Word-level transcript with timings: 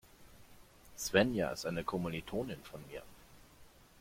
Svenja 0.97 1.49
ist 1.51 1.67
eine 1.67 1.83
Kommilitonin 1.83 2.63
von 2.63 2.83
mir. 2.89 3.03